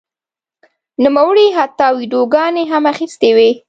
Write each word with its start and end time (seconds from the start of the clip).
نوموړي 1.03 1.47
حتی 1.57 1.87
ویډیوګانې 1.97 2.63
هم 2.71 2.83
اخیستې 2.93 3.29
وې. 3.35 3.51